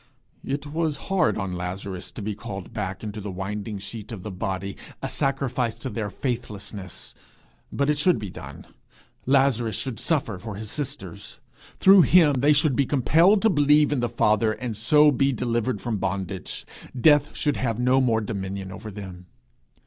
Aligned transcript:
It 0.43 0.65
was 0.65 0.97
hard 1.11 1.37
on 1.37 1.53
Lazarus 1.53 2.09
to 2.09 2.23
be 2.23 2.33
called 2.33 2.73
back 2.73 3.03
into 3.03 3.21
the 3.21 3.29
winding 3.31 3.77
sheet 3.77 4.11
of 4.11 4.23
the 4.23 4.31
body, 4.31 4.75
a 4.99 5.07
sacrifice 5.07 5.75
to 5.75 5.91
their 5.91 6.09
faithlessness, 6.09 7.13
but 7.71 7.87
it 7.87 7.99
should 7.99 8.17
be 8.17 8.31
done! 8.31 8.65
Lazarus 9.27 9.75
should 9.75 9.99
suffer 9.99 10.39
for 10.39 10.55
his 10.55 10.71
sisters! 10.71 11.39
Through 11.79 12.01
him 12.01 12.33
they 12.41 12.51
should 12.51 12.75
be 12.75 12.87
compelled 12.87 13.43
to 13.43 13.49
believe 13.51 13.91
in 13.91 13.99
the 13.99 14.09
Father, 14.09 14.53
and 14.53 14.75
so 14.75 15.11
be 15.11 15.31
delivered 15.31 15.81
from 15.81 15.97
bondage! 15.97 16.65
Death 16.99 17.29
should 17.37 17.57
have 17.57 17.77
no 17.77 18.01
more 18.01 18.21
dominion 18.21 18.71
over 18.71 18.89
them! 18.89 19.27